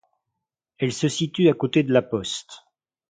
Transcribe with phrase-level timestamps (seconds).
[0.79, 2.63] Elle se situe à côté de la Poste.